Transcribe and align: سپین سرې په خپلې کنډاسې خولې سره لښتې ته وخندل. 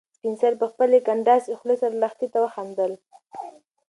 سپین 0.15 0.35
سرې 0.41 0.57
په 0.61 0.67
خپلې 0.71 0.97
کنډاسې 1.07 1.51
خولې 1.59 1.75
سره 1.81 1.99
لښتې 2.01 2.27
ته 2.33 2.39
وخندل. 2.45 2.91